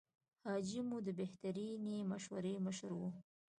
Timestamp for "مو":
0.87-0.97